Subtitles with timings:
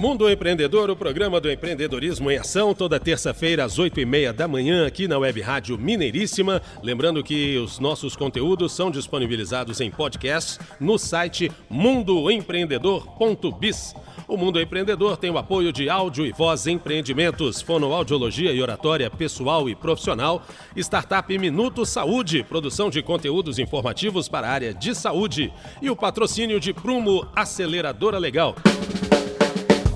[0.00, 4.48] Mundo Empreendedor, o programa do empreendedorismo em ação, toda terça-feira às oito e meia da
[4.48, 6.62] manhã aqui na Web Rádio Mineiríssima.
[6.82, 13.94] Lembrando que os nossos conteúdos são disponibilizados em podcast no site mundoempreendedor.biz.
[14.26, 19.68] O Mundo Empreendedor tem o apoio de Áudio e Voz Empreendimentos, Fonoaudiologia e Oratória Pessoal
[19.68, 20.42] e Profissional,
[20.76, 26.58] Startup Minuto Saúde, produção de conteúdos informativos para a área de saúde e o patrocínio
[26.58, 28.56] de Prumo Aceleradora Legal.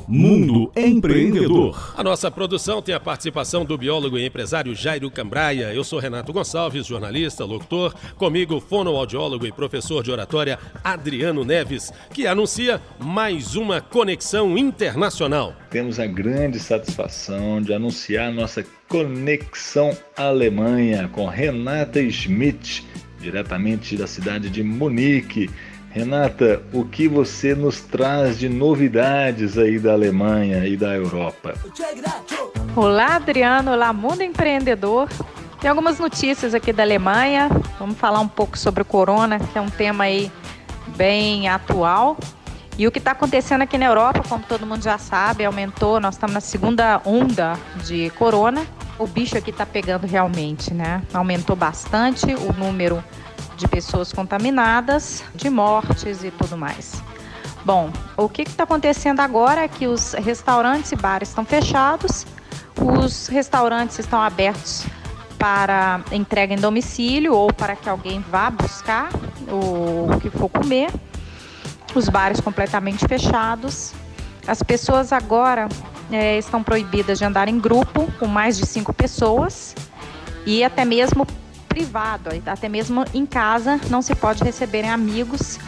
[0.06, 1.94] Mundo Empreendedor.
[1.96, 5.72] A nossa produção tem a participação do biólogo e empresário Jairo Cambraia.
[5.72, 7.94] Eu sou Renato Gonçalves, jornalista, locutor.
[8.16, 15.54] Comigo, fonoaudiólogo e professor de oratória Adriano Neves, que anuncia mais uma conexão internacional.
[15.70, 22.86] Temos a grande satisfação de anunciar nossa conexão Alemanha com Renata Schmidt,
[23.20, 25.50] diretamente da cidade de Munique.
[25.94, 31.54] Renata, o que você nos traz de novidades aí da Alemanha e da Europa?
[32.74, 33.70] Olá, Adriano.
[33.70, 35.08] Olá, Mundo Empreendedor.
[35.60, 37.48] Tem algumas notícias aqui da Alemanha.
[37.78, 40.32] Vamos falar um pouco sobre o corona, que é um tema aí
[40.96, 42.16] bem atual.
[42.76, 46.00] E o que está acontecendo aqui na Europa, como todo mundo já sabe, aumentou.
[46.00, 48.66] Nós estamos na segunda onda de corona.
[48.98, 51.02] O bicho aqui está pegando realmente, né?
[51.12, 53.00] Aumentou bastante o número
[53.56, 57.02] de pessoas contaminadas, de mortes e tudo mais.
[57.64, 62.26] Bom, o que está acontecendo agora é que os restaurantes e bares estão fechados,
[62.76, 64.84] os restaurantes estão abertos
[65.38, 69.08] para entrega em domicílio ou para que alguém vá buscar
[69.48, 70.90] o que for comer,
[71.94, 73.92] os bares completamente fechados.
[74.46, 75.68] As pessoas agora
[76.10, 79.74] é, estão proibidas de andar em grupo com mais de cinco pessoas
[80.44, 81.26] e até mesmo
[81.74, 85.58] privado, até mesmo em casa não se pode receberem amigos,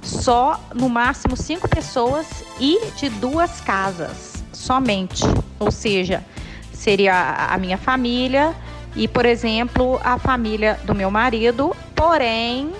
[0.00, 2.24] só no máximo cinco pessoas
[2.60, 5.24] e de duas casas somente.
[5.58, 6.24] Ou seja,
[6.72, 8.54] seria a minha família
[8.94, 12.72] e, por exemplo, a família do meu marido, porém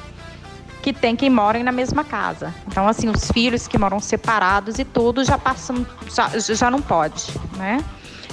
[0.80, 2.54] que tem quem morem na mesma casa.
[2.68, 7.24] Então, assim, os filhos que moram separados e tudo já passam, já, já não pode,
[7.56, 7.84] né?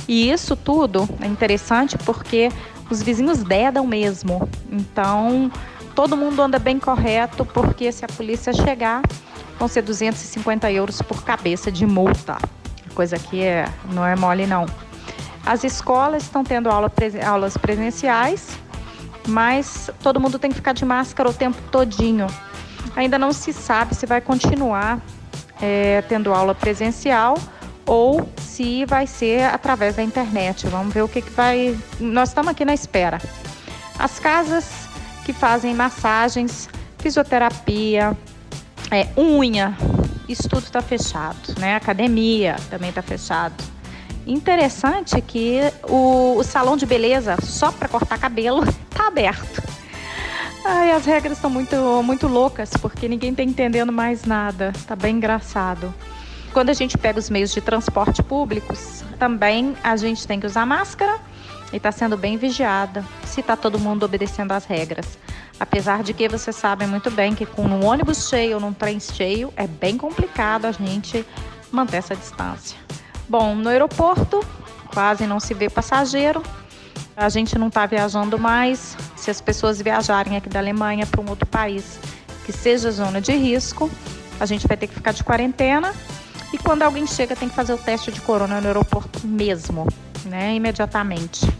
[0.07, 2.51] E isso tudo é interessante porque
[2.93, 4.47] os vizinhos dedam mesmo.
[4.71, 5.51] Então,
[5.95, 9.01] todo mundo anda bem correto, porque se a polícia chegar,
[9.57, 12.37] vão ser 250 euros por cabeça de multa.
[12.93, 14.67] Coisa que é, não é mole, não.
[15.45, 16.91] As escolas estão tendo aula,
[17.25, 18.57] aulas presenciais,
[19.27, 22.27] mas todo mundo tem que ficar de máscara o tempo todinho.
[22.95, 25.01] Ainda não se sabe se vai continuar
[25.59, 27.35] é, tendo aula presencial
[27.85, 30.67] ou se vai ser através da internet.
[30.67, 31.77] Vamos ver o que, que vai.
[31.99, 33.19] Nós estamos aqui na espera.
[33.97, 34.87] As casas
[35.25, 38.17] que fazem massagens, fisioterapia,
[38.91, 39.75] é, unha,
[40.27, 41.75] isso tudo está fechado, né?
[41.75, 43.55] Academia também está fechado.
[44.25, 49.61] Interessante que o, o salão de beleza só para cortar cabelo está aberto.
[50.65, 54.71] Ai, as regras estão muito, muito loucas porque ninguém está entendendo mais nada.
[54.87, 55.93] Tá bem engraçado.
[56.53, 60.67] Quando a gente pega os meios de transporte públicos, também a gente tem que usar
[60.67, 61.19] máscara
[61.73, 65.17] e está sendo bem vigiada se está todo mundo obedecendo às regras.
[65.59, 68.99] Apesar de que vocês sabem muito bem que com um ônibus cheio ou num trem
[68.99, 71.25] cheio é bem complicado a gente
[71.71, 72.77] manter essa distância.
[73.27, 74.39] Bom, no aeroporto
[74.93, 76.43] quase não se vê passageiro.
[77.17, 78.95] A gente não está viajando mais.
[79.15, 81.99] Se as pessoas viajarem aqui da Alemanha para um outro país
[82.45, 83.89] que seja zona de risco,
[84.39, 85.91] a gente vai ter que ficar de quarentena
[86.53, 89.87] e quando alguém chega, tem que fazer o teste de corona no aeroporto mesmo,
[90.25, 90.53] né?
[90.53, 91.51] Imediatamente.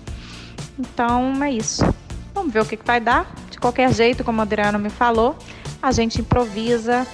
[0.78, 1.84] Então é isso.
[2.31, 3.34] Vamos ver o que, que vai dar.
[3.50, 5.36] De qualquer jeito, como o Adriano me falou,
[5.81, 7.08] a gente improvisa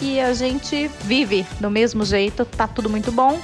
[0.00, 2.44] e a gente vive do mesmo jeito.
[2.44, 3.40] Tá tudo muito bom.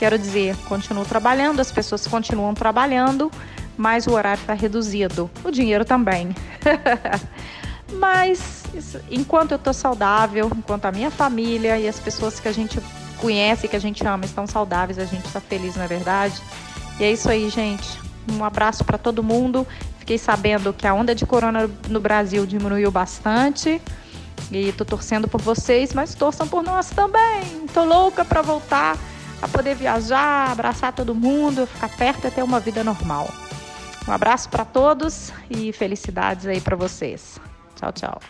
[0.00, 3.30] Quero dizer, continuo trabalhando, as pessoas continuam trabalhando,
[3.76, 5.30] mas o horário está reduzido.
[5.44, 6.34] O dinheiro também.
[7.94, 8.64] mas
[9.08, 12.80] enquanto eu estou saudável, enquanto a minha família e as pessoas que a gente
[13.22, 16.42] conhece, que a gente ama, estão saudáveis, a gente está feliz, não é verdade?
[16.98, 18.00] E é isso aí, gente.
[18.30, 19.66] Um abraço para todo mundo.
[20.00, 23.80] Fiquei sabendo que a onda de corona no Brasil diminuiu bastante.
[24.50, 27.66] E tô torcendo por vocês, mas torçam por nós também.
[27.72, 28.98] Tô louca para voltar
[29.40, 33.28] a poder viajar, abraçar todo mundo, ficar perto e ter uma vida normal.
[34.06, 37.40] Um abraço para todos e felicidades aí para vocês.
[37.76, 38.20] Tchau, tchau.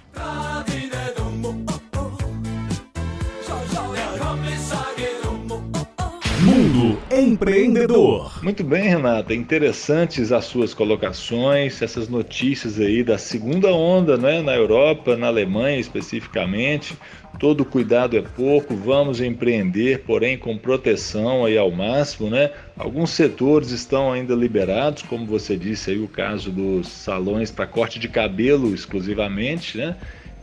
[6.83, 8.43] Mundo Empreendedor.
[8.43, 9.33] Muito bem, Renata.
[9.33, 15.79] Interessantes as suas colocações, essas notícias aí da segunda onda, né, na Europa, na Alemanha
[15.79, 16.97] especificamente.
[17.39, 22.51] Todo cuidado é pouco, vamos empreender, porém com proteção aí ao máximo, né?
[22.77, 28.01] Alguns setores estão ainda liberados, como você disse aí o caso dos salões para corte
[28.01, 29.97] de cabelo exclusivamente, né?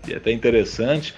[0.08, 1.14] E é até interessante,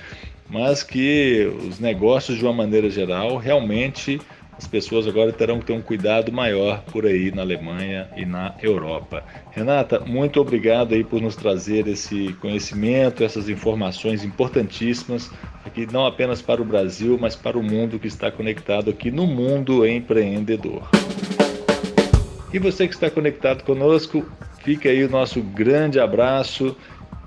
[0.49, 4.19] mas que os negócios de uma maneira geral realmente
[4.61, 8.53] as pessoas agora terão que ter um cuidado maior por aí na Alemanha e na
[8.61, 9.23] Europa.
[9.49, 15.31] Renata, muito obrigado aí por nos trazer esse conhecimento, essas informações importantíssimas
[15.65, 19.25] aqui não apenas para o Brasil, mas para o mundo que está conectado aqui no
[19.25, 20.87] mundo empreendedor.
[22.53, 24.23] E você que está conectado conosco,
[24.63, 26.77] fica aí o nosso grande abraço.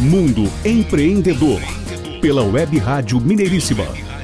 [0.00, 1.60] Mundo Empreendedor,
[2.20, 4.15] pela Web Rádio Mineiríssima.